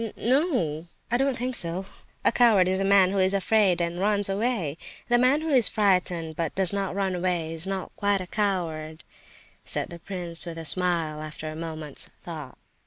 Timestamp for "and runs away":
3.79-4.79